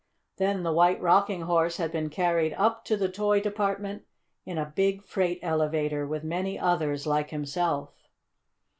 Then 0.37 0.63
the 0.63 0.73
White 0.73 0.99
Rocking 0.99 1.41
Horse 1.41 1.77
had 1.77 1.91
been 1.91 2.09
carried 2.09 2.55
up 2.55 2.83
to 2.85 2.97
the 2.97 3.07
toy 3.07 3.39
department 3.39 4.01
in 4.47 4.57
a 4.57 4.73
big 4.75 5.03
freight 5.03 5.37
elevator, 5.43 6.07
with 6.07 6.23
many 6.23 6.57
others 6.57 7.05
like 7.05 7.29
himself. 7.29 7.91